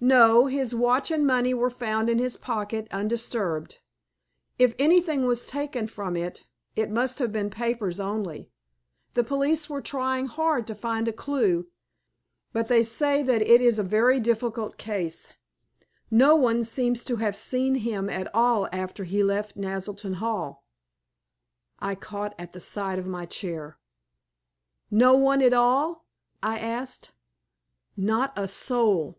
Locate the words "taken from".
5.44-6.14